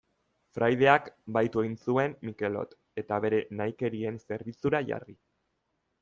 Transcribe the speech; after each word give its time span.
Fraideak 0.57 1.09
bahitu 1.35 1.61
egin 1.65 1.75
zuen 1.89 2.15
Mikelot, 2.29 2.73
eta 3.01 3.19
bere 3.25 3.41
nahikerien 3.59 4.17
zerbitzura 4.31 4.81
jarri. 4.93 5.15